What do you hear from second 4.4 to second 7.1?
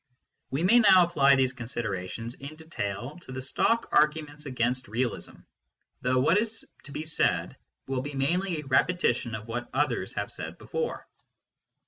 against realism, though what is to be